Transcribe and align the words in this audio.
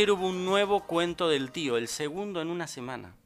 hubo 0.00 0.28
un 0.28 0.44
nuevo 0.44 0.86
cuento 0.86 1.28
del 1.28 1.50
tío, 1.50 1.76
el 1.76 1.88
segundo 1.88 2.40
en 2.40 2.50
una 2.50 2.68
semana. 2.68 3.16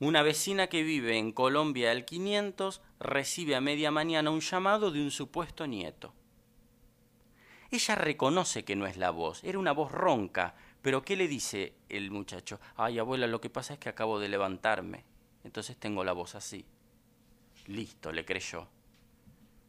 Una 0.00 0.22
vecina 0.22 0.66
que 0.66 0.82
vive 0.82 1.18
en 1.18 1.30
Colombia 1.30 1.92
al 1.92 2.04
500 2.04 2.82
recibe 2.98 3.54
a 3.54 3.60
media 3.60 3.92
mañana 3.92 4.32
un 4.32 4.40
llamado 4.40 4.90
de 4.90 5.00
un 5.00 5.12
supuesto 5.12 5.68
nieto. 5.68 6.12
Ella 7.70 7.94
reconoce 7.94 8.64
que 8.64 8.74
no 8.74 8.88
es 8.88 8.96
la 8.96 9.10
voz, 9.10 9.44
era 9.44 9.60
una 9.60 9.70
voz 9.70 9.92
ronca, 9.92 10.56
pero 10.82 11.04
¿qué 11.04 11.14
le 11.14 11.28
dice 11.28 11.74
el 11.88 12.10
muchacho? 12.10 12.58
Ay, 12.74 12.98
abuela, 12.98 13.28
lo 13.28 13.40
que 13.40 13.48
pasa 13.48 13.74
es 13.74 13.78
que 13.78 13.88
acabo 13.88 14.18
de 14.18 14.28
levantarme, 14.28 15.04
entonces 15.44 15.76
tengo 15.76 16.02
la 16.02 16.12
voz 16.12 16.34
así. 16.34 16.66
Listo, 17.66 18.10
le 18.10 18.24
creyó. 18.24 18.66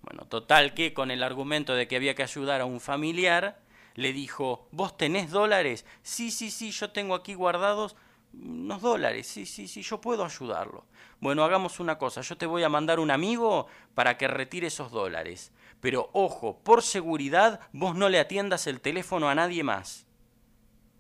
Bueno, 0.02 0.26
total 0.26 0.74
que 0.74 0.96
con 0.96 1.12
el 1.12 1.22
argumento 1.22 1.76
de 1.76 1.88
que 1.88 1.98
había 1.98 2.16
que 2.16 2.24
ayudar 2.24 2.62
a 2.62 2.66
un 2.66 2.80
familiar, 2.80 3.60
le 3.98 4.14
dijo, 4.14 4.68
¿vos 4.72 4.96
tenés 4.96 5.32
dólares? 5.32 5.84
Sí, 6.04 6.30
sí, 6.30 6.52
sí, 6.52 6.70
yo 6.70 6.92
tengo 6.92 7.16
aquí 7.16 7.34
guardados 7.34 7.96
unos 8.32 8.82
dólares, 8.82 9.26
sí, 9.26 9.48
sí, 9.48 9.68
sí, 9.68 9.82
yo 9.82 10.00
puedo 10.00 10.24
ayudarlo. 10.24 10.86
Bueno, 11.20 11.44
hagamos 11.44 11.80
una 11.80 11.98
cosa, 11.98 12.22
yo 12.22 12.38
te 12.38 12.46
voy 12.46 12.62
a 12.62 12.70
mandar 12.70 13.00
un 13.00 13.10
amigo 13.10 13.66
para 13.96 14.16
que 14.16 14.28
retire 14.28 14.68
esos 14.68 14.92
dólares. 14.92 15.52
Pero 15.82 16.12
ojo, 16.14 16.60
por 16.60 16.84
seguridad, 16.84 17.60
vos 17.74 17.96
no 17.96 18.08
le 18.08 18.20
atiendas 18.20 18.68
el 18.68 18.82
teléfono 18.82 19.30
a 19.30 19.36
nadie 19.36 19.64
más. 19.64 20.06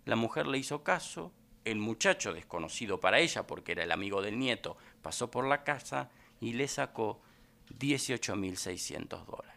La 0.05 0.15
mujer 0.15 0.47
le 0.47 0.57
hizo 0.57 0.83
caso, 0.83 1.31
el 1.65 1.77
muchacho, 1.77 2.33
desconocido 2.33 2.99
para 2.99 3.19
ella 3.19 3.45
porque 3.45 3.73
era 3.73 3.83
el 3.83 3.91
amigo 3.91 4.23
del 4.23 4.39
nieto, 4.39 4.75
pasó 5.03 5.29
por 5.29 5.45
la 5.45 5.63
casa 5.63 6.09
y 6.41 6.53
le 6.53 6.67
sacó 6.67 7.21
18.600 7.77 9.23
dólares. 9.25 9.56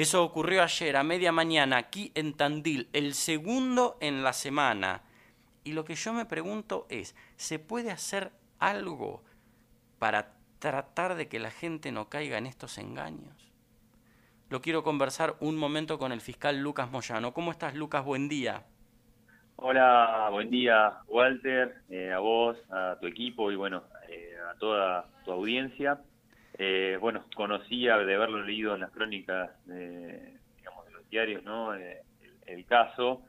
Eso 0.00 0.24
ocurrió 0.24 0.62
ayer 0.62 0.96
a 0.96 1.02
media 1.02 1.30
mañana 1.30 1.76
aquí 1.76 2.10
en 2.14 2.32
Tandil, 2.32 2.88
el 2.94 3.12
segundo 3.12 3.98
en 4.00 4.22
la 4.22 4.32
semana. 4.32 5.02
Y 5.62 5.74
lo 5.74 5.84
que 5.84 5.94
yo 5.94 6.14
me 6.14 6.24
pregunto 6.24 6.86
es, 6.88 7.14
¿se 7.36 7.58
puede 7.58 7.90
hacer 7.90 8.32
algo 8.58 9.22
para 9.98 10.32
tratar 10.58 11.16
de 11.16 11.28
que 11.28 11.38
la 11.38 11.50
gente 11.50 11.92
no 11.92 12.08
caiga 12.08 12.38
en 12.38 12.46
estos 12.46 12.78
engaños? 12.78 13.52
Lo 14.48 14.62
quiero 14.62 14.82
conversar 14.82 15.36
un 15.38 15.58
momento 15.58 15.98
con 15.98 16.12
el 16.12 16.22
fiscal 16.22 16.58
Lucas 16.62 16.90
Moyano. 16.90 17.34
¿Cómo 17.34 17.50
estás, 17.50 17.74
Lucas? 17.74 18.02
Buen 18.02 18.30
día. 18.30 18.64
Hola, 19.56 20.28
buen 20.30 20.48
día, 20.48 21.00
Walter, 21.08 21.82
eh, 21.90 22.10
a 22.10 22.20
vos, 22.20 22.56
a 22.70 22.96
tu 22.98 23.06
equipo 23.06 23.52
y 23.52 23.56
bueno, 23.56 23.82
eh, 24.08 24.34
a 24.50 24.54
toda 24.54 25.10
tu 25.26 25.32
audiencia. 25.32 26.00
Eh, 26.62 26.98
bueno, 27.00 27.24
conocía 27.34 27.96
de 27.96 28.14
haberlo 28.14 28.42
leído 28.42 28.74
en 28.74 28.80
las 28.82 28.90
crónicas 28.90 29.50
de, 29.64 30.36
digamos, 30.58 30.84
de 30.84 30.90
los 30.90 31.08
diarios, 31.08 31.42
¿no? 31.42 31.74
Eh, 31.74 32.02
el, 32.44 32.66
caso. 32.66 33.22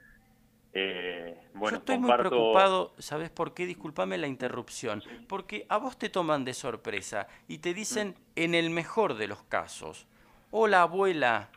Eh, 0.74 1.38
bueno, 1.54 1.78
Yo 1.78 1.80
estoy 1.80 1.98
muy 1.98 2.12
preocupado, 2.12 2.94
¿sabes 2.98 3.30
por 3.30 3.54
qué? 3.54 3.66
Discúlpame 3.66 4.18
la 4.18 4.28
interrupción. 4.28 5.02
Porque 5.30 5.66
a 5.70 5.78
vos 5.78 5.98
te 5.98 6.10
toman 6.10 6.44
de 6.44 6.54
sorpresa 6.54 7.30
y 7.48 7.60
te 7.60 7.74
dicen, 7.74 8.16
en 8.36 8.54
el 8.54 8.70
mejor 8.70 9.14
de 9.14 9.30
los 9.30 9.44
casos, 9.44 10.08
hola 10.50 10.82
abuela, 10.82 11.52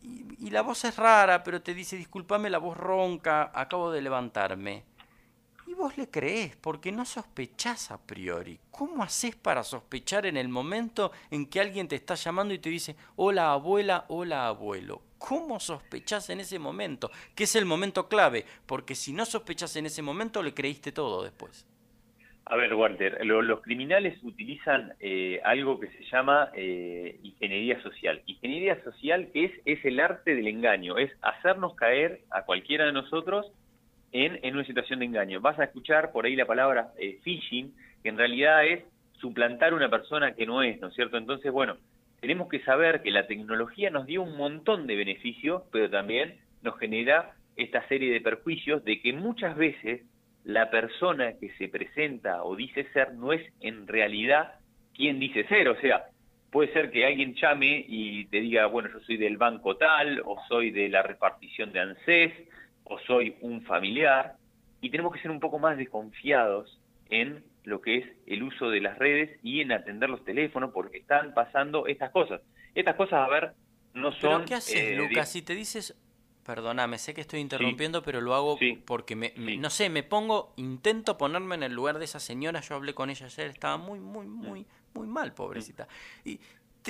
y, 0.00 0.46
y, 0.46 0.48
la 0.48 0.62
voz 0.62 0.82
es 0.86 0.96
rara, 0.96 1.44
pero 1.44 1.60
te 1.60 1.74
dice, 1.74 1.98
discúlpame 1.98 2.48
la 2.48 2.56
voz 2.56 2.74
ronca, 2.74 3.50
acabo 3.52 3.92
de 3.92 4.00
levantarme. 4.00 4.84
Vos 5.86 5.96
le 5.98 6.10
crees, 6.10 6.56
porque 6.56 6.90
no 6.90 7.04
sospechás 7.04 7.92
a 7.92 8.04
priori. 8.04 8.58
¿Cómo 8.72 9.04
haces 9.04 9.36
para 9.36 9.62
sospechar 9.62 10.26
en 10.26 10.36
el 10.36 10.48
momento 10.48 11.12
en 11.30 11.48
que 11.48 11.60
alguien 11.60 11.86
te 11.86 11.94
está 11.94 12.16
llamando 12.16 12.52
y 12.52 12.58
te 12.58 12.70
dice, 12.70 12.96
hola 13.14 13.52
abuela, 13.52 14.04
hola 14.08 14.48
abuelo? 14.48 15.00
¿Cómo 15.16 15.60
sospechás 15.60 16.28
en 16.30 16.40
ese 16.40 16.58
momento? 16.58 17.12
Que 17.36 17.44
es 17.44 17.54
el 17.54 17.66
momento 17.66 18.08
clave, 18.08 18.44
porque 18.66 18.96
si 18.96 19.12
no 19.12 19.24
sospechás 19.24 19.76
en 19.76 19.86
ese 19.86 20.02
momento, 20.02 20.42
le 20.42 20.54
creíste 20.54 20.90
todo 20.90 21.22
después. 21.22 21.68
A 22.46 22.56
ver, 22.56 22.74
Walter, 22.74 23.24
los 23.24 23.60
criminales 23.60 24.18
utilizan 24.24 24.92
eh, 24.98 25.40
algo 25.44 25.78
que 25.78 25.86
se 25.92 26.04
llama 26.10 26.50
eh, 26.56 27.20
ingeniería 27.22 27.80
social. 27.80 28.22
Ingeniería 28.26 28.82
social 28.82 29.30
que 29.32 29.44
es, 29.44 29.52
es 29.64 29.84
el 29.84 30.00
arte 30.00 30.34
del 30.34 30.48
engaño, 30.48 30.98
es 30.98 31.12
hacernos 31.22 31.76
caer 31.76 32.22
a 32.30 32.44
cualquiera 32.44 32.86
de 32.86 32.92
nosotros 32.92 33.52
en, 34.12 34.54
una 34.54 34.64
situación 34.64 35.00
de 35.00 35.06
engaño. 35.06 35.40
Vas 35.40 35.58
a 35.58 35.64
escuchar 35.64 36.12
por 36.12 36.26
ahí 36.26 36.36
la 36.36 36.46
palabra 36.46 36.92
eh, 36.98 37.18
phishing, 37.22 37.74
que 38.02 38.08
en 38.08 38.18
realidad 38.18 38.66
es 38.66 38.84
suplantar 39.20 39.74
una 39.74 39.88
persona 39.88 40.34
que 40.34 40.46
no 40.46 40.62
es, 40.62 40.80
¿no 40.80 40.88
es 40.88 40.94
cierto? 40.94 41.16
Entonces, 41.16 41.50
bueno, 41.52 41.76
tenemos 42.20 42.48
que 42.48 42.60
saber 42.60 43.02
que 43.02 43.10
la 43.10 43.26
tecnología 43.26 43.90
nos 43.90 44.06
dio 44.06 44.22
un 44.22 44.36
montón 44.36 44.86
de 44.86 44.96
beneficios, 44.96 45.62
pero 45.72 45.90
también 45.90 46.36
nos 46.62 46.78
genera 46.78 47.32
esta 47.56 47.86
serie 47.88 48.12
de 48.12 48.20
perjuicios 48.20 48.84
de 48.84 49.00
que 49.00 49.12
muchas 49.12 49.56
veces 49.56 50.02
la 50.44 50.70
persona 50.70 51.32
que 51.40 51.50
se 51.56 51.68
presenta 51.68 52.44
o 52.44 52.54
dice 52.54 52.86
ser 52.92 53.14
no 53.14 53.32
es 53.32 53.42
en 53.60 53.86
realidad 53.86 54.54
quien 54.94 55.18
dice 55.18 55.44
ser, 55.48 55.68
o 55.68 55.78
sea, 55.80 56.04
puede 56.50 56.72
ser 56.72 56.90
que 56.90 57.04
alguien 57.04 57.34
llame 57.34 57.84
y 57.86 58.26
te 58.26 58.40
diga, 58.40 58.66
bueno, 58.66 58.88
yo 58.92 59.00
soy 59.00 59.16
del 59.16 59.36
banco 59.36 59.76
tal, 59.76 60.22
o 60.24 60.36
soy 60.48 60.70
de 60.70 60.88
la 60.88 61.02
repartición 61.02 61.72
de 61.72 61.80
ANSES, 61.80 62.32
o 62.88 62.98
soy 63.00 63.36
un 63.40 63.62
familiar, 63.62 64.36
y 64.80 64.90
tenemos 64.90 65.12
que 65.12 65.20
ser 65.20 65.30
un 65.30 65.40
poco 65.40 65.58
más 65.58 65.76
desconfiados 65.76 66.80
en 67.08 67.44
lo 67.64 67.80
que 67.80 67.98
es 67.98 68.06
el 68.26 68.42
uso 68.42 68.70
de 68.70 68.80
las 68.80 68.98
redes 68.98 69.38
y 69.42 69.60
en 69.60 69.72
atender 69.72 70.08
los 70.08 70.24
teléfonos, 70.24 70.70
porque 70.72 70.98
están 70.98 71.34
pasando 71.34 71.86
estas 71.86 72.10
cosas. 72.10 72.40
Estas 72.74 72.94
cosas, 72.94 73.26
a 73.26 73.28
ver, 73.28 73.52
no 73.94 74.12
son... 74.12 74.20
¿Pero 74.20 74.44
qué 74.44 74.54
haces, 74.54 74.76
eh, 74.76 74.94
Lucas? 74.94 75.30
Si 75.30 75.42
te 75.42 75.54
dices, 75.54 75.96
perdóname, 76.44 76.98
sé 76.98 77.12
que 77.12 77.22
estoy 77.22 77.40
interrumpiendo, 77.40 78.02
pero 78.02 78.20
lo 78.20 78.34
hago 78.34 78.58
porque, 78.84 79.16
me, 79.16 79.32
no 79.58 79.68
sé, 79.68 79.90
me 79.90 80.04
pongo, 80.04 80.52
intento 80.56 81.18
ponerme 81.18 81.56
en 81.56 81.64
el 81.64 81.72
lugar 81.72 81.98
de 81.98 82.04
esa 82.04 82.20
señora, 82.20 82.60
yo 82.60 82.76
hablé 82.76 82.94
con 82.94 83.10
ella 83.10 83.26
ayer, 83.26 83.48
estaba 83.48 83.76
muy, 83.78 83.98
muy, 83.98 84.26
muy, 84.26 84.64
muy 84.94 85.06
mal, 85.08 85.32
pobrecita. 85.34 85.88
Y 86.24 86.38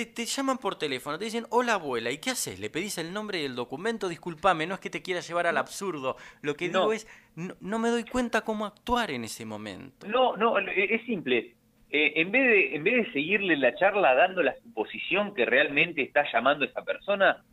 te, 0.05 0.25
llaman 0.25 0.57
por 0.57 0.75
teléfono, 0.75 1.17
te 1.17 1.25
dicen, 1.25 1.45
hola 1.49 1.73
abuela, 1.73 2.11
¿y 2.11 2.19
qué 2.19 2.29
haces? 2.31 2.59
¿Le 2.59 2.69
pedís 2.69 2.97
el 2.97 3.13
nombre 3.13 3.41
y 3.41 3.45
el 3.45 3.55
documento? 3.55 4.07
Disculpame, 4.07 4.67
no 4.67 4.75
es 4.75 4.79
que 4.79 4.89
te 4.89 5.01
quiera 5.01 5.21
llevar 5.21 5.47
al 5.47 5.57
absurdo. 5.57 6.15
Lo 6.41 6.55
que 6.55 6.69
digo 6.69 6.93
es, 6.93 7.07
no, 7.35 7.79
me 7.79 7.89
doy 7.89 8.03
cuenta 8.03 8.41
cómo 8.41 8.65
actuar 8.65 9.11
en 9.11 9.23
ese 9.23 9.45
momento. 9.45 10.07
No, 10.07 10.37
no, 10.37 10.57
es 10.59 11.05
simple. 11.05 11.55
Eh, 11.89 12.13
en, 12.15 12.31
vez 12.31 12.47
de, 12.47 12.75
en 12.75 12.83
vez 12.83 13.05
de 13.05 13.13
seguirle 13.13 13.57
la 13.57 13.73
charla 13.75 14.13
dando 14.13 14.43
la 14.43 14.55
suposición 14.61 15.33
que 15.33 15.45
realmente 15.45 16.01
está 16.01 16.25
llamando 16.31 16.65
esa 16.65 16.83
persona, 16.83 17.43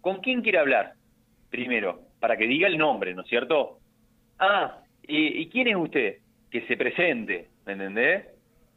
¿con 0.00 0.20
quién 0.20 0.42
quiere 0.42 0.58
hablar? 0.58 0.94
Primero, 1.50 2.02
para 2.20 2.36
que 2.36 2.46
diga 2.46 2.66
el 2.66 2.78
nombre, 2.78 3.14
¿no 3.14 3.22
es 3.22 3.28
cierto? 3.28 3.78
Ah, 4.38 4.80
¿y 5.02 5.48
quién 5.48 5.68
es 5.68 5.76
usted? 5.76 6.18
Que 6.50 6.66
se 6.66 6.76
presente, 6.76 7.48
¿me 7.64 7.72
entendés? 7.72 8.35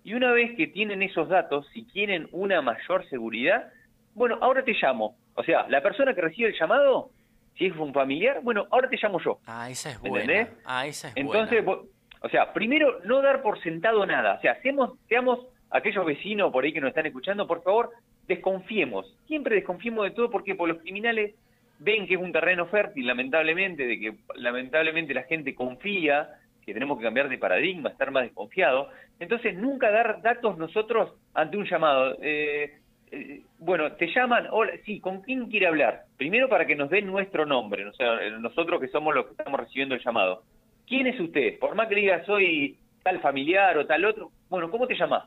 Y 0.10 0.16
una 0.16 0.32
vez 0.32 0.58
que 0.58 0.66
tienen 0.66 1.04
esos 1.04 1.30
datos, 1.30 1.68
si 1.72 1.86
quieren 1.86 2.28
una 2.32 2.64
mayor 2.64 3.08
seguridad, 3.10 3.72
bueno, 4.16 4.40
ahora 4.42 4.64
te 4.64 4.74
llamo. 4.74 5.16
O 5.36 5.44
sea, 5.44 5.68
la 5.70 5.84
persona 5.84 6.16
que 6.16 6.22
recibe 6.22 6.50
el 6.50 6.58
llamado, 6.60 7.12
si 7.56 7.68
es 7.68 7.76
un 7.76 7.94
familiar, 7.94 8.40
bueno, 8.42 8.66
ahora 8.72 8.90
te 8.90 8.98
llamo 9.00 9.20
yo. 9.24 9.38
Ah, 9.46 9.70
esa 9.70 9.92
es 9.92 10.00
buena. 10.00 10.48
Ah, 10.66 10.88
esa 10.88 11.10
es 11.10 11.14
Entonces, 11.16 11.64
o 11.64 12.30
sea, 12.30 12.54
primero, 12.54 13.02
no 13.06 13.22
dar 13.22 13.44
por 13.44 13.62
sentado 13.62 14.04
nada. 14.08 14.34
O 14.34 14.42
sea, 14.42 14.60
seamos, 14.64 14.98
seamos 15.08 15.46
aquellos 15.70 16.04
vecinos 16.04 16.52
por 16.52 16.64
ahí 16.64 16.74
que 16.74 16.82
nos 16.82 16.90
están 16.90 17.06
escuchando, 17.06 17.46
por 17.46 17.62
favor, 17.62 17.92
desconfiemos. 18.28 19.16
Siempre 19.28 19.58
desconfiemos 19.58 20.06
de 20.06 20.12
todo 20.16 20.32
porque 20.32 20.56
por 20.56 20.70
los 20.70 20.80
criminales 20.80 21.36
ven 21.78 22.08
que 22.08 22.16
es 22.16 22.20
un 22.20 22.32
terreno 22.32 22.66
fértil, 22.66 23.06
lamentablemente, 23.06 23.86
de 23.86 24.00
que 24.00 24.16
lamentablemente 24.38 25.14
la 25.14 25.26
gente 25.26 25.54
confía 25.54 26.30
que 26.70 26.74
tenemos 26.74 27.00
que 27.00 27.04
cambiar 27.04 27.30
de 27.30 27.38
paradigma, 27.40 27.90
estar 27.90 28.12
más 28.12 28.24
desconfiado. 28.24 28.90
Entonces, 29.20 29.56
nunca 29.56 29.90
dar 29.90 30.22
datos 30.22 30.58
nosotros 30.58 31.16
ante 31.34 31.58
un 31.58 31.66
llamado. 31.66 32.16
Eh, 32.22 32.78
eh, 33.12 33.42
bueno, 33.58 33.92
te 33.94 34.08
llaman, 34.14 34.48
sí, 34.86 35.00
¿con 35.00 35.22
quién 35.22 35.50
quiere 35.50 35.66
hablar? 35.66 36.04
Primero 36.16 36.48
para 36.48 36.68
que 36.68 36.76
nos 36.76 36.92
den 36.92 37.08
nuestro 37.08 37.46
nombre, 37.46 37.88
o 37.88 37.94
sea, 37.94 38.20
nosotros 38.40 38.80
que 38.80 38.88
somos 38.90 39.16
los 39.16 39.26
que 39.26 39.32
estamos 39.32 39.60
recibiendo 39.60 39.96
el 39.96 40.04
llamado. 40.04 40.44
¿Quién 40.88 41.08
es 41.08 41.20
usted? 41.20 41.58
Por 41.58 41.74
más 41.74 41.88
que 41.88 41.96
diga 41.96 42.24
soy 42.26 42.78
tal 43.04 43.20
familiar 43.20 43.76
o 43.78 43.88
tal 43.88 44.06
otro, 44.06 44.30
bueno, 44.48 44.70
¿cómo 44.70 44.86
te 44.86 44.96
llamas? 44.96 45.24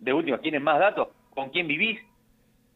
De 0.00 0.14
última, 0.14 0.38
¿quiénes 0.38 0.62
más 0.62 0.78
datos? 0.78 1.08
¿Con 1.34 1.50
quién 1.50 1.66
vivís? 1.66 2.00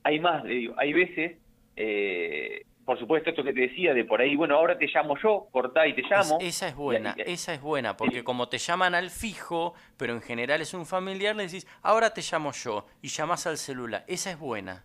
Hay 0.05 0.21
más, 0.21 0.45
le 0.45 0.55
digo, 0.55 0.75
hay 0.77 0.93
veces 0.93 1.39
eh, 1.75 2.63
por 2.87 3.01
supuesto, 3.01 3.31
esto 3.31 3.43
que 3.43 3.53
te 3.53 3.63
decía 3.63 3.93
de 3.93 4.05
por 4.05 4.21
ahí, 4.21 4.37
bueno, 4.37 4.55
ahora 4.55 4.79
te 4.79 4.87
llamo 4.87 5.17
yo, 5.21 5.49
cortá 5.51 5.89
y 5.89 5.93
te 5.93 6.03
llamo. 6.03 6.39
esa 6.41 6.69
es 6.69 6.77
buena, 6.77 7.17
esa 7.19 7.53
es 7.53 7.61
buena, 7.61 7.97
porque 7.97 8.23
como 8.23 8.49
te 8.49 8.59
llaman 8.59 8.95
al 8.95 9.11
fijo, 9.11 9.75
pero 9.97 10.13
en 10.13 10.23
general 10.23 10.61
es 10.61 10.73
un 10.73 10.87
familiar, 10.87 11.35
le 11.35 11.43
decís, 11.43 11.67
ahora 11.83 12.15
te 12.15 12.21
llamo 12.23 12.53
yo, 12.53 12.87
y 13.03 13.09
llamas 13.09 13.45
al 13.49 13.57
celular. 13.57 14.05
Esa 14.07 14.31
es 14.31 14.39
buena. 14.39 14.85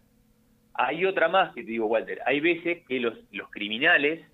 Hay 0.74 1.06
otra 1.06 1.28
más 1.28 1.54
que 1.54 1.64
te 1.64 1.70
digo, 1.70 1.86
Walter. 1.86 2.20
Hay 2.26 2.40
veces 2.40 2.80
que 2.88 3.00
los, 3.00 3.14
los 3.32 3.52
criminales 3.52 4.26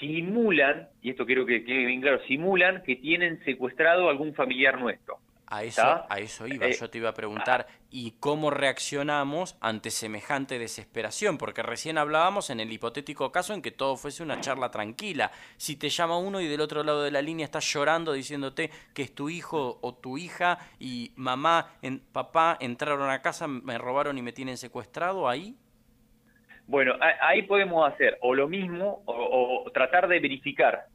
simulan, 0.00 0.88
y 1.00 1.10
esto 1.10 1.24
quiero 1.26 1.46
que 1.46 1.64
quede 1.64 1.86
bien 1.86 2.00
claro, 2.00 2.20
simulan 2.26 2.82
que 2.82 2.96
tienen 2.96 3.38
secuestrado 3.44 4.08
a 4.08 4.10
algún 4.10 4.34
familiar 4.34 4.80
nuestro. 4.80 5.18
A 5.48 5.62
eso, 5.62 6.04
a 6.08 6.18
eso 6.18 6.48
iba, 6.48 6.68
yo 6.68 6.90
te 6.90 6.98
iba 6.98 7.10
a 7.10 7.14
preguntar, 7.14 7.68
¿y 7.88 8.14
cómo 8.18 8.50
reaccionamos 8.50 9.56
ante 9.60 9.90
semejante 9.90 10.58
desesperación? 10.58 11.38
Porque 11.38 11.62
recién 11.62 11.98
hablábamos 11.98 12.50
en 12.50 12.58
el 12.58 12.72
hipotético 12.72 13.30
caso 13.30 13.54
en 13.54 13.62
que 13.62 13.70
todo 13.70 13.96
fuese 13.96 14.24
una 14.24 14.40
charla 14.40 14.72
tranquila. 14.72 15.30
Si 15.56 15.76
te 15.76 15.88
llama 15.88 16.18
uno 16.18 16.40
y 16.40 16.48
del 16.48 16.60
otro 16.60 16.82
lado 16.82 17.04
de 17.04 17.12
la 17.12 17.22
línea 17.22 17.44
estás 17.44 17.64
llorando 17.72 18.12
diciéndote 18.12 18.70
que 18.92 19.02
es 19.02 19.14
tu 19.14 19.28
hijo 19.28 19.78
o 19.82 19.94
tu 19.94 20.18
hija 20.18 20.58
y 20.80 21.12
mamá, 21.14 21.76
en, 21.80 22.00
papá 22.00 22.56
entraron 22.58 23.08
a 23.08 23.22
casa, 23.22 23.46
me 23.46 23.78
robaron 23.78 24.18
y 24.18 24.22
me 24.22 24.32
tienen 24.32 24.56
secuestrado, 24.56 25.28
¿ahí? 25.28 25.54
Bueno, 26.66 26.94
ahí 27.20 27.42
podemos 27.42 27.88
hacer 27.88 28.18
o 28.20 28.34
lo 28.34 28.48
mismo 28.48 29.04
o 29.06 29.70
tratar 29.72 30.08
de 30.08 30.18
verificar 30.18 30.86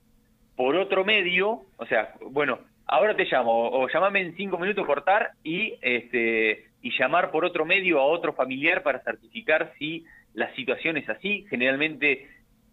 por 0.57 0.75
otro 0.75 1.05
medio, 1.05 1.63
o 1.77 1.85
sea, 1.87 2.13
bueno, 2.21 2.59
ahora 2.87 3.15
te 3.15 3.25
llamo, 3.25 3.69
o, 3.69 3.87
llámame 3.89 4.21
en 4.21 4.35
cinco 4.35 4.57
minutos, 4.57 4.85
cortar 4.85 5.31
y, 5.43 5.75
este, 5.81 6.65
y 6.81 6.91
llamar 6.97 7.31
por 7.31 7.45
otro 7.45 7.65
medio 7.65 7.99
a 7.99 8.05
otro 8.05 8.33
familiar 8.33 8.83
para 8.83 8.99
certificar 8.99 9.73
si 9.77 10.05
la 10.33 10.53
situación 10.55 10.97
es 10.97 11.09
así. 11.09 11.45
Generalmente, 11.49 12.29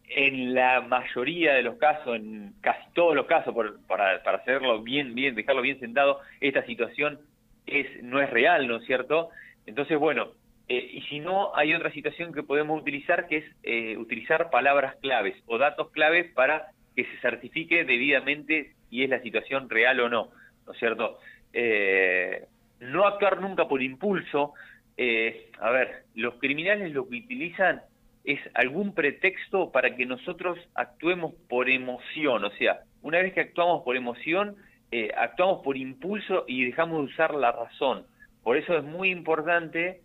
en 0.08 0.55
la 0.55 0.81
mayoría 0.81 1.55
de 1.55 1.62
los 1.62 1.76
casos, 1.76 2.16
en 2.16 2.55
casi 2.60 2.90
todos 2.94 3.14
los 3.14 3.26
casos, 3.26 3.55
para, 3.87 4.22
para 4.22 4.38
hacerlo 4.38 4.82
bien, 4.82 5.14
bien, 5.14 5.34
dejarlo 5.34 5.62
bien 5.62 5.81
sentado, 5.81 6.20
esta 6.40 6.64
situación 6.64 7.20
es, 7.66 8.02
no 8.02 8.20
es 8.20 8.31
real, 8.31 8.66
¿no 8.66 8.76
es 8.76 8.87
cierto? 8.87 9.31
Entonces, 9.66 9.99
bueno, 9.99 10.28
eh, 10.69 10.90
y 10.93 11.00
si 11.02 11.20
no, 11.20 11.54
hay 11.54 11.75
otra 11.75 11.90
situación 11.93 12.32
que 12.32 12.43
podemos 12.43 12.81
utilizar, 12.81 13.26
que 13.26 13.38
es 13.38 13.44
eh, 13.62 13.96
utilizar 13.96 14.50
palabras 14.50 14.96
claves 14.96 15.37
o 15.46 15.58
datos 15.58 15.90
claves 15.90 16.32
para 16.34 16.69
que 16.94 17.04
se 17.04 17.16
certifique 17.20 17.84
debidamente 17.84 18.72
si 18.88 19.02
es 19.02 19.11
la 19.11 19.20
situación 19.20 19.69
real 19.69 20.00
o 20.00 20.08
no, 20.08 20.31
¿no 20.67 20.73
es 20.73 20.79
cierto? 20.79 21.19
Eh, 21.52 22.46
no 22.81 23.06
actuar 23.06 23.40
nunca 23.40 23.69
por 23.69 23.82
impulso. 23.82 24.55
Eh, 24.96 25.50
a 25.61 25.70
ver, 25.70 26.05
los 26.14 26.35
criminales 26.35 26.93
lo 26.93 27.08
que 27.08 27.19
utilizan 27.19 27.82
es 28.25 28.40
algún 28.55 28.94
pretexto 28.94 29.70
para 29.70 29.96
que 29.96 30.06
nosotros 30.06 30.58
actuemos 30.75 31.35
por 31.49 31.70
emoción, 31.70 32.44
o 32.44 32.50
sea, 32.50 32.81
una 33.00 33.19
vez 33.19 33.32
que 33.32 33.40
actuamos 33.40 33.82
por 33.85 33.96
emoción, 33.96 34.56
eh, 34.90 35.11
actuamos 35.17 35.62
por 35.62 35.76
impulso 35.76 36.44
y 36.46 36.64
dejamos 36.64 36.99
de 36.99 37.05
usar 37.12 37.35
la 37.35 37.52
razón. 37.52 38.06
Por 38.43 38.56
eso 38.56 38.76
es 38.76 38.85
muy 38.85 39.11
importante 39.11 40.02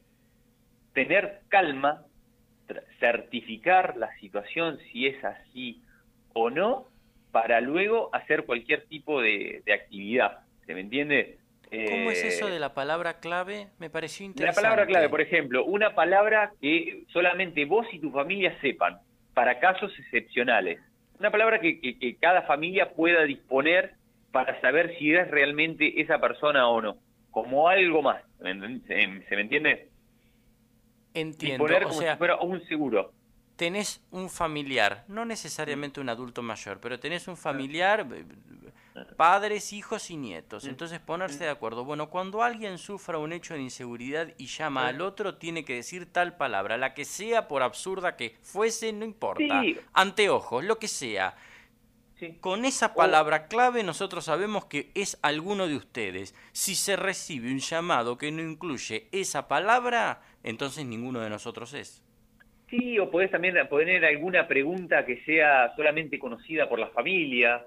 tener 0.94 1.42
calma, 1.50 2.04
certificar 3.00 3.98
la 3.98 4.14
situación 4.20 4.80
si 4.92 5.08
es 5.08 5.24
así 5.24 5.82
o 6.34 6.50
no 6.50 6.88
para 7.34 7.60
luego 7.62 8.12
hacer 8.14 8.46
cualquier 8.46 8.86
tipo 8.86 9.20
de, 9.20 9.64
actividad. 9.74 10.42
¿Se 10.68 10.76
me 10.76 10.82
entiende? 10.82 11.40
¿Cómo 11.64 12.12
es 12.12 12.24
eso 12.24 12.48
de 12.48 12.60
la 12.60 12.76
palabra 12.76 13.20
clave? 13.20 13.70
Me 13.80 13.90
pareció 13.90 14.24
interesante. 14.28 14.62
La 14.62 14.70
palabra 14.70 14.86
clave, 14.86 15.10
por 15.10 15.20
ejemplo, 15.20 15.66
una 15.66 15.96
palabra 15.96 16.54
que 16.62 17.06
solamente 17.12 17.66
vos 17.66 17.88
y 17.92 17.98
tu 17.98 18.12
familia 18.12 18.56
sepan, 18.62 19.00
para 19.34 19.60
casos 19.60 19.92
excepcionales. 19.98 20.80
Una 21.18 21.32
palabra 21.32 21.60
que, 21.60 22.18
cada 22.22 22.44
familia 22.44 22.92
pueda 22.92 23.24
disponer 23.24 23.96
para 24.32 24.62
saber 24.62 24.96
si 25.00 25.12
es 25.16 25.28
realmente 25.32 26.02
esa 26.02 26.20
persona 26.20 26.68
o 26.68 26.82
no. 26.84 26.98
Como 27.32 27.68
algo 27.68 28.04
más. 28.04 28.22
¿Se 28.38 28.54
me 28.54 29.42
entiende? 29.42 29.90
Entiendo. 31.16 31.66
Disponer 31.66 31.84
como 31.88 32.00
si 32.00 32.18
fuera 32.18 32.36
un 32.36 32.64
seguro 32.68 33.12
tenés 33.56 34.02
un 34.12 34.30
familiar, 34.30 35.06
no 35.08 35.26
necesariamente 35.26 36.02
un 36.02 36.10
adulto 36.10 36.42
mayor, 36.42 36.80
pero 36.80 37.00
tenés 37.00 37.28
un 37.28 37.38
familiar, 37.38 38.08
eh, 38.12 38.26
padres, 39.16 39.74
hijos 39.74 40.10
y 40.10 40.18
nietos. 40.18 40.66
Entonces 40.66 41.00
ponerse 41.00 41.44
de 41.44 41.50
acuerdo. 41.50 41.86
Bueno, 41.86 42.10
cuando 42.10 42.44
alguien 42.44 42.78
sufra 42.78 43.18
un 43.18 43.34
hecho 43.34 43.54
de 43.54 43.62
inseguridad 43.62 44.30
y 44.38 44.48
llama 44.48 44.88
al 44.88 45.02
otro, 45.02 45.36
tiene 45.36 45.66
que 45.66 45.76
decir 45.76 46.12
tal 46.12 46.36
palabra, 46.38 46.78
la 46.78 46.94
que 46.94 47.06
sea, 47.06 47.48
por 47.48 47.64
absurda 47.64 48.16
que 48.16 48.38
fuese, 48.42 48.92
no 48.94 49.06
importa. 49.06 49.64
Anteojos, 49.94 50.64
lo 50.64 50.80
que 50.80 50.88
sea. 50.88 51.36
Con 52.40 52.64
esa 52.64 52.94
palabra 52.94 53.48
clave 53.48 53.84
nosotros 53.84 54.26
sabemos 54.26 54.66
que 54.66 54.92
es 54.96 55.18
alguno 55.22 55.68
de 55.68 55.76
ustedes. 55.76 56.34
Si 56.54 56.76
se 56.76 56.96
recibe 56.96 57.52
un 57.52 57.60
llamado 57.60 58.18
que 58.18 58.32
no 58.32 58.42
incluye 58.42 59.10
esa 59.12 59.48
palabra, 59.48 60.22
entonces 60.42 60.86
ninguno 60.86 61.20
de 61.20 61.30
nosotros 61.30 61.74
es. 61.74 62.03
Sí, 62.76 62.98
o 62.98 63.12
podés 63.12 63.30
también 63.30 63.56
poner 63.70 64.04
alguna 64.04 64.48
pregunta 64.48 65.06
que 65.06 65.22
sea 65.26 65.72
solamente 65.76 66.18
conocida 66.18 66.68
por 66.68 66.80
la 66.80 66.88
familia, 66.88 67.64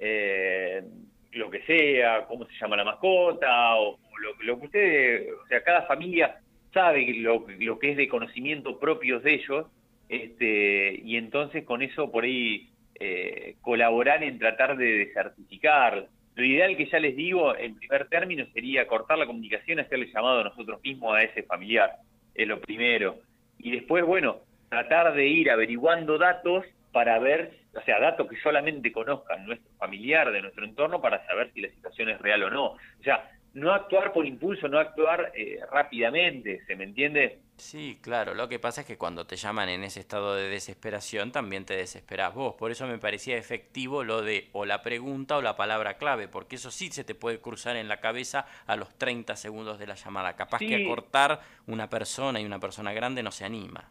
eh, 0.00 0.82
lo 1.30 1.48
que 1.48 1.62
sea, 1.62 2.24
cómo 2.26 2.44
se 2.44 2.54
llama 2.60 2.76
la 2.76 2.82
mascota, 2.84 3.76
o, 3.76 3.96
lo, 4.40 4.58
que 4.58 4.66
ustedes, 4.66 5.28
o 5.32 5.46
sea, 5.46 5.62
cada 5.62 5.82
familia 5.82 6.40
sabe 6.74 7.06
lo, 7.18 7.46
lo 7.56 7.78
que 7.78 7.92
es 7.92 7.96
de 7.96 8.08
conocimiento 8.08 8.80
propios 8.80 9.22
de 9.22 9.34
ellos, 9.34 9.66
este, 10.08 11.02
y 11.04 11.16
entonces 11.16 11.62
con 11.62 11.80
eso 11.80 12.10
por 12.10 12.24
ahí 12.24 12.68
eh, 12.98 13.54
colaborar 13.60 14.24
en 14.24 14.40
tratar 14.40 14.76
de 14.76 15.08
certificar. 15.14 16.08
Lo 16.34 16.44
ideal 16.44 16.76
que 16.76 16.86
ya 16.86 16.98
les 16.98 17.14
digo, 17.14 17.56
en 17.56 17.76
primer 17.76 18.08
término, 18.08 18.44
sería 18.52 18.88
cortar 18.88 19.18
la 19.18 19.26
comunicación, 19.26 19.78
hacerle 19.78 20.10
llamado 20.12 20.40
a 20.40 20.44
nosotros 20.44 20.82
mismos 20.82 21.14
a 21.14 21.22
ese 21.22 21.44
familiar, 21.44 21.92
es 22.34 22.48
lo 22.48 22.60
primero. 22.60 23.20
Y 23.60 23.72
después, 23.72 24.04
bueno, 24.04 24.47
tratar 24.68 25.14
de 25.14 25.26
ir 25.26 25.50
averiguando 25.50 26.18
datos 26.18 26.64
para 26.92 27.18
ver, 27.18 27.58
o 27.74 27.80
sea, 27.82 28.00
datos 28.00 28.28
que 28.28 28.36
solamente 28.40 28.92
conozcan 28.92 29.46
nuestro 29.46 29.70
familiar 29.78 30.32
de 30.32 30.42
nuestro 30.42 30.64
entorno 30.64 31.00
para 31.00 31.24
saber 31.26 31.52
si 31.52 31.60
la 31.60 31.68
situación 31.68 32.08
es 32.08 32.20
real 32.20 32.42
o 32.44 32.50
no. 32.50 32.64
O 32.66 33.02
sea, 33.02 33.30
no 33.54 33.72
actuar 33.72 34.12
por 34.12 34.26
impulso, 34.26 34.68
no 34.68 34.78
actuar 34.78 35.32
eh, 35.34 35.58
rápidamente, 35.70 36.64
¿se 36.66 36.76
me 36.76 36.84
entiende? 36.84 37.40
Sí, 37.56 37.98
claro, 38.00 38.34
lo 38.34 38.48
que 38.48 38.60
pasa 38.60 38.82
es 38.82 38.86
que 38.86 38.96
cuando 38.96 39.26
te 39.26 39.36
llaman 39.36 39.68
en 39.68 39.82
ese 39.82 39.98
estado 39.98 40.36
de 40.36 40.48
desesperación 40.48 41.32
también 41.32 41.64
te 41.64 41.74
desesperas 41.74 42.32
vos, 42.32 42.54
por 42.54 42.70
eso 42.70 42.86
me 42.86 42.98
parecía 42.98 43.36
efectivo 43.36 44.04
lo 44.04 44.22
de 44.22 44.48
o 44.52 44.64
la 44.64 44.82
pregunta 44.82 45.36
o 45.36 45.42
la 45.42 45.56
palabra 45.56 45.98
clave, 45.98 46.28
porque 46.28 46.56
eso 46.56 46.70
sí 46.70 46.90
se 46.92 47.02
te 47.02 47.16
puede 47.16 47.40
cruzar 47.40 47.76
en 47.76 47.88
la 47.88 48.00
cabeza 48.00 48.46
a 48.66 48.76
los 48.76 48.96
30 48.96 49.34
segundos 49.34 49.78
de 49.78 49.88
la 49.88 49.96
llamada, 49.96 50.36
capaz 50.36 50.58
que 50.58 50.84
acortar 50.84 51.40
una 51.66 51.90
persona 51.90 52.40
y 52.40 52.44
una 52.44 52.60
persona 52.60 52.92
grande 52.92 53.24
no 53.24 53.32
se 53.32 53.44
anima. 53.44 53.90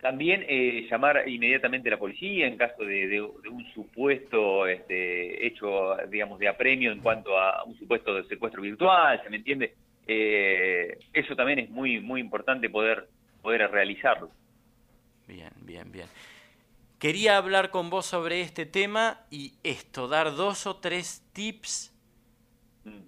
También 0.00 0.46
eh, 0.48 0.86
llamar 0.90 1.28
inmediatamente 1.28 1.88
a 1.88 1.92
la 1.92 1.98
policía 1.98 2.46
en 2.46 2.56
caso 2.56 2.84
de, 2.84 3.20
un 3.20 3.66
supuesto 3.74 4.66
este, 4.66 5.46
hecho, 5.46 5.96
digamos, 6.08 6.38
de 6.38 6.48
apremio 6.48 6.90
en 6.90 7.00
cuanto 7.00 7.38
a 7.38 7.64
un 7.64 7.78
supuesto 7.78 8.14
de 8.14 8.24
secuestro 8.24 8.62
virtual, 8.62 9.20
¿se 9.22 9.28
me 9.28 9.36
entiende? 9.36 9.74
Eh, 10.06 10.98
eso 11.12 11.36
también 11.36 11.58
es 11.58 11.70
muy 11.70 12.00
muy 12.00 12.20
importante 12.20 12.70
poder 12.70 13.08
poder 13.42 13.70
realizarlo. 13.70 14.30
Bien, 15.28 15.52
bien, 15.62 15.92
bien. 15.92 16.06
Quería 16.98 17.36
hablar 17.36 17.70
con 17.70 17.90
vos 17.90 18.06
sobre 18.06 18.40
este 18.40 18.66
tema 18.66 19.20
y 19.30 19.54
esto, 19.62 20.08
dar 20.08 20.34
dos 20.34 20.66
o 20.66 20.76
tres 20.76 21.22
tips 21.32 21.94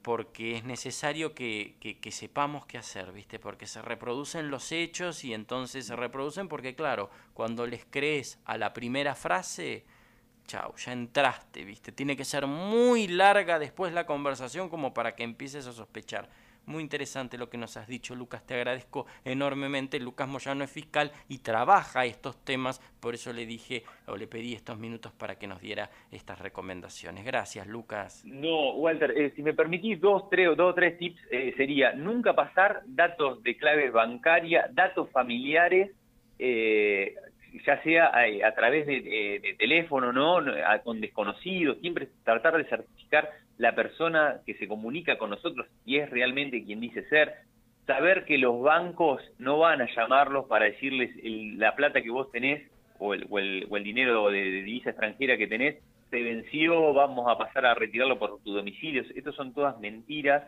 porque 0.02 0.56
es 0.56 0.64
necesario 0.64 1.34
que, 1.34 1.76
que, 1.80 2.12
sepamos 2.12 2.66
qué 2.66 2.78
hacer, 2.78 3.12
¿viste? 3.12 3.38
Porque 3.38 3.66
se 3.66 3.80
reproducen 3.80 4.50
los 4.50 4.70
hechos 4.70 5.24
y 5.24 5.32
entonces 5.32 5.86
se 5.86 5.96
reproducen 5.96 6.48
porque, 6.48 6.74
claro, 6.74 7.10
cuando 7.32 7.66
les 7.66 7.86
crees 7.88 8.38
a 8.44 8.58
la 8.58 8.74
primera 8.74 9.14
frase, 9.14 9.84
chao, 10.46 10.74
ya 10.76 10.92
entraste, 10.92 11.64
¿viste? 11.64 11.90
Tiene 11.90 12.16
que 12.16 12.24
ser 12.24 12.46
muy 12.46 13.08
larga 13.08 13.58
después 13.58 13.94
la 13.94 14.04
conversación 14.04 14.68
como 14.68 14.92
para 14.92 15.14
que 15.14 15.22
empieces 15.22 15.66
a 15.66 15.72
sospechar. 15.72 16.28
Muy 16.66 16.82
interesante 16.82 17.38
lo 17.38 17.50
que 17.50 17.58
nos 17.58 17.76
has 17.76 17.88
dicho, 17.88 18.14
Lucas. 18.14 18.46
Te 18.46 18.54
agradezco 18.54 19.06
enormemente. 19.24 19.98
Lucas 19.98 20.28
Moyano 20.28 20.62
es 20.62 20.70
fiscal 20.70 21.10
y 21.28 21.38
trabaja 21.38 22.04
estos 22.04 22.36
temas. 22.44 22.80
Por 23.00 23.14
eso 23.14 23.32
le 23.32 23.46
dije 23.46 23.82
o 24.06 24.16
le 24.16 24.28
pedí 24.28 24.54
estos 24.54 24.78
minutos 24.78 25.12
para 25.12 25.36
que 25.36 25.48
nos 25.48 25.60
diera 25.60 25.90
estas 26.12 26.38
recomendaciones. 26.38 27.24
Gracias, 27.24 27.66
Lucas. 27.66 28.24
No, 28.24 28.74
Walter, 28.74 29.10
eh, 29.10 29.32
si 29.34 29.42
me 29.42 29.54
permitís 29.54 30.00
dos, 30.00 30.30
tres, 30.30 30.56
dos, 30.56 30.74
tres 30.74 30.96
tips, 30.98 31.20
eh, 31.32 31.52
sería 31.56 31.94
nunca 31.94 32.34
pasar 32.34 32.82
datos 32.86 33.42
de 33.42 33.56
clave 33.56 33.90
bancaria, 33.90 34.68
datos 34.72 35.10
familiares, 35.10 35.90
eh, 36.38 37.14
ya 37.66 37.82
sea 37.82 38.12
a, 38.14 38.54
través 38.54 38.86
de, 38.86 39.56
teléfono, 39.58 40.12
¿no? 40.12 40.38
con 40.84 41.00
desconocidos, 41.00 41.78
siempre 41.80 42.08
tratar 42.24 42.56
de 42.56 42.64
certificar 42.64 43.28
la 43.62 43.76
persona 43.76 44.40
que 44.44 44.54
se 44.54 44.66
comunica 44.66 45.18
con 45.18 45.30
nosotros 45.30 45.68
y 45.86 45.98
es 45.98 46.10
realmente 46.10 46.64
quien 46.64 46.80
dice 46.80 47.08
ser, 47.08 47.32
saber 47.86 48.24
que 48.24 48.36
los 48.36 48.60
bancos 48.60 49.22
no 49.38 49.58
van 49.58 49.80
a 49.80 49.86
llamarlos 49.94 50.46
para 50.46 50.64
decirles 50.64 51.12
la 51.56 51.76
plata 51.76 52.02
que 52.02 52.10
vos 52.10 52.28
tenés 52.32 52.68
o 52.98 53.14
el, 53.14 53.28
o 53.30 53.38
el, 53.38 53.84
dinero 53.84 54.30
de, 54.30 54.42
divisa 54.42 54.90
extranjera 54.90 55.36
que 55.36 55.46
tenés 55.46 55.76
se 56.10 56.22
venció, 56.24 56.92
vamos 56.92 57.24
a 57.30 57.38
pasar 57.38 57.64
a 57.64 57.74
retirarlo 57.74 58.18
por 58.18 58.40
tu 58.42 58.52
domicilio. 58.52 59.04
Estas 59.14 59.34
son 59.36 59.54
todas 59.54 59.78
mentiras. 59.78 60.42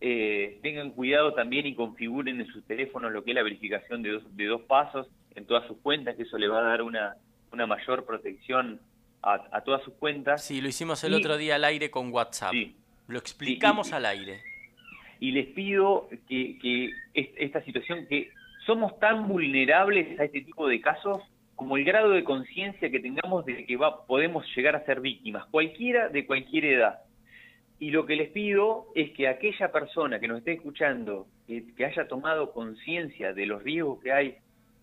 Eh, 0.00 0.60
tengan 0.62 0.92
cuidado 0.92 1.34
también 1.34 1.66
y 1.66 1.74
configuren 1.74 2.40
en 2.40 2.46
sus 2.46 2.64
teléfonos 2.64 3.12
lo 3.12 3.24
que 3.24 3.32
es 3.32 3.34
la 3.34 3.42
verificación 3.42 4.02
de 4.02 4.12
dos, 4.12 4.36
de 4.36 4.46
dos 4.46 4.62
pasos 4.62 5.08
en 5.34 5.46
todas 5.46 5.66
sus 5.66 5.78
cuentas, 5.78 6.14
que 6.14 6.22
eso 6.22 6.38
le 6.38 6.48
va 6.48 6.60
a 6.60 6.68
dar 6.68 6.82
una 6.82 7.66
mayor 7.66 8.06
protección 8.06 8.80
a, 9.22 9.60
todas 9.62 9.82
sus 9.82 9.94
cuentas. 9.94 10.44
Sí, 10.44 10.60
lo 10.60 10.68
hicimos 10.68 11.02
el 11.04 11.14
otro 11.14 11.36
día 11.36 11.54
al 11.56 11.64
aire 11.64 11.90
con 11.90 12.12
WhatsApp. 12.12 12.52
Lo 13.08 13.18
explicamos 13.18 13.92
al 13.92 14.06
aire. 14.06 14.40
y 15.20 15.30
les 15.32 15.46
pido 15.48 16.08
que, 16.28 16.58
que 16.60 16.90
esta 17.14 17.62
situación, 17.62 18.06
que 18.08 18.30
somos 18.66 18.98
tan 18.98 19.28
vulnerables 19.28 20.18
a 20.18 20.24
este 20.24 20.42
tipo 20.42 20.68
de 20.68 20.80
casos 20.80 21.22
como 21.54 21.76
el 21.76 21.84
grado 21.84 22.10
de 22.10 22.24
conciencia 22.24 22.90
que 22.90 22.98
tengamos 22.98 23.44
de 23.44 23.64
que 23.64 23.76
va, 23.76 24.04
podemos 24.06 24.44
llegar 24.56 24.74
a 24.74 24.84
ser 24.84 25.00
víctimas, 25.00 25.46
cualquiera 25.46 26.08
de 26.08 26.26
cualquier 26.26 26.64
edad. 26.64 27.00
Y 27.78 27.90
lo 27.90 28.06
que 28.06 28.16
les 28.16 28.30
pido 28.30 28.86
es 28.94 29.10
que 29.12 29.28
aquella 29.28 29.70
persona 29.70 30.18
que 30.18 30.28
nos 30.28 30.38
esté 30.38 30.52
escuchando, 30.52 31.26
que, 31.46 31.84
haya 31.84 32.08
tomado 32.08 32.52
conciencia 32.52 33.32
de 33.32 33.46
los 33.46 33.62
riesgos 33.62 34.00
que 34.02 34.12
hay, 34.12 34.36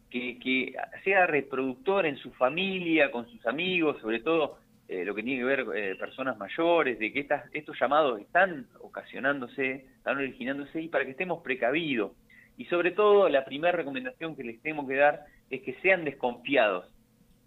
que, 0.10 0.74
sea 1.04 1.28
reproductor 1.28 2.06
en 2.06 2.18
su 2.18 2.32
familia, 2.32 3.12
con 3.12 3.30
sus 3.30 3.46
amigos, 3.46 4.00
sobre 4.02 4.20
todo 4.20 4.58
eh, 4.88 5.06
lo 5.06 5.14
que 5.14 5.24
tiene 5.24 5.40
que 5.40 5.46
ver 5.46 5.66
eh, 5.76 5.96
personas 5.96 6.38
mayores, 6.38 6.98
de 7.00 7.14
que 7.14 7.20
estas, 7.20 7.44
estos 7.54 7.80
llamados 7.80 8.20
están 8.20 8.68
ocasionándose, 8.82 9.86
están 9.98 10.18
originándose 10.18 10.82
y 10.82 10.88
para 10.88 11.06
que 11.06 11.12
estemos 11.12 11.44
precavidos. 11.44 12.14
Y 12.58 12.66
sobre 12.66 12.92
todo, 12.92 13.30
la 13.30 13.46
primera 13.46 13.72
recomendación 13.72 14.36
que 14.36 14.44
les 14.44 14.62
tengo 14.62 14.86
que 14.88 14.96
dar 14.96 15.26
es 15.50 15.62
que 15.62 15.76
sean 15.82 16.04
desconfiados. 16.04 16.86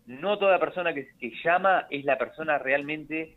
No 0.06 0.38
toda 0.38 0.58
persona 0.58 0.94
que, 0.94 1.08
que 1.18 1.32
llama 1.44 1.86
es 1.90 2.04
la 2.04 2.16
persona 2.16 2.58
realmente 2.58 3.36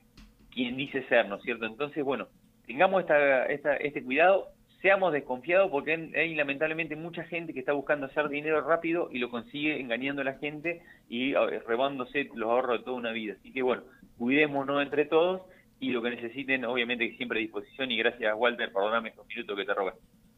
quien 0.52 0.78
dice 0.78 1.04
ser, 1.10 1.28
¿no 1.28 1.36
es 1.36 1.44
cierto? 1.44 1.66
Entonces, 1.66 2.04
bueno, 2.04 2.28
tengamos 2.66 3.02
esta, 3.02 3.46
esta, 3.48 3.76
este 3.76 4.04
cuidado, 4.04 4.48
seamos 4.86 5.12
desconfiados 5.14 5.72
porque 5.72 6.12
hay 6.16 6.36
lamentablemente 6.36 6.96
mucha 6.96 7.24
gente 7.24 7.56
que 7.56 7.60
está 7.60 7.74
buscando 7.74 8.06
hacer 8.06 8.30
dinero 8.30 8.62
rápido 8.62 9.10
y 9.12 9.18
lo 9.18 9.32
consigue 9.32 9.82
engañando 9.82 10.22
a 10.22 10.26
la 10.26 10.36
gente 10.36 10.84
y 11.10 11.34
eh, 11.34 11.60
robándose 11.66 12.30
los 12.36 12.48
ahorros 12.48 12.78
de 12.78 12.86
toda 12.86 12.98
una 12.98 13.12
vida. 13.12 13.34
Así 13.40 13.52
que 13.52 13.64
bueno, 13.64 13.82
cuidémonos 14.20 14.84
entre 14.84 15.06
todos 15.06 15.42
y 15.80 15.90
lo 15.90 16.04
que 16.04 16.12
necesiten, 16.12 16.66
obviamente 16.66 17.10
que 17.10 17.18
siempre 17.18 17.40
a 17.40 17.42
disposición 17.42 17.90
y 17.90 17.98
gracias 17.98 18.32
Walter, 18.38 18.72
perdóname 18.72 19.10
estos 19.10 19.26
minutos 19.26 19.58
que 19.58 19.66
te 19.66 19.74
robé. 19.74 19.94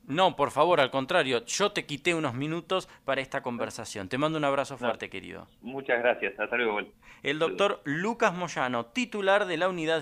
No, 0.07 0.37
por 0.37 0.51
favor, 0.51 0.79
al 0.79 0.91
contrario, 0.91 1.43
yo 1.45 1.73
te 1.73 1.85
quité 1.85 2.15
unos 2.15 2.33
minutos 2.33 2.87
para 3.03 3.19
esta 3.19 3.41
conversación. 3.41 4.07
Te 4.07 4.17
mando 4.17 4.37
un 4.37 4.45
abrazo 4.45 4.77
fuerte, 4.77 5.09
querido. 5.09 5.49
Muchas 5.61 5.99
gracias, 5.99 6.39
hasta 6.39 6.55
luego. 6.55 6.79
El 7.21 7.39
doctor 7.39 7.81
Lucas 7.83 8.33
Moyano, 8.33 8.85
titular 8.85 9.45
de 9.45 9.57
la 9.57 9.67
unidad 9.67 10.01